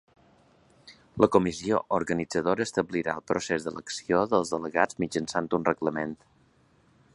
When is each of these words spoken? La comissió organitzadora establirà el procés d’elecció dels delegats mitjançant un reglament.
La 1.23 1.27
comissió 1.35 1.81
organitzadora 1.97 2.67
establirà 2.69 3.15
el 3.21 3.27
procés 3.33 3.67
d’elecció 3.67 4.25
dels 4.33 4.55
delegats 4.57 5.01
mitjançant 5.05 5.55
un 5.59 5.71
reglament. 5.71 6.17